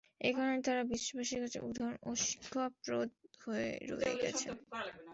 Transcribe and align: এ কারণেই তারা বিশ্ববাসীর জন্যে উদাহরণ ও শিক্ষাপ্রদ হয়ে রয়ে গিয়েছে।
এ 0.21 0.29
কারণেই 0.35 0.63
তারা 0.67 0.81
বিশ্ববাসীর 0.91 1.39
জন্যে 1.43 1.67
উদাহরণ 1.69 1.97
ও 2.03 2.21
শিক্ষাপ্রদ 2.25 3.09
হয়ে 3.43 3.69
রয়ে 3.91 4.13
গিয়েছে। 4.15 4.47